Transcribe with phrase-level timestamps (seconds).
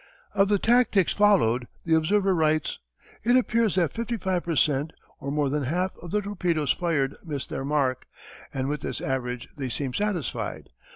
[0.33, 2.79] Of the tactics followed the observer writes:
[3.23, 4.89] It appears that 55 per cent.,
[5.19, 8.07] or more than half, of the torpedoes fired miss their mark,
[8.51, 10.69] and with this average they seem satisfied.